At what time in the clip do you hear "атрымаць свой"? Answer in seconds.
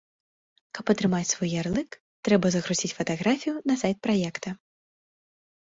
0.93-1.49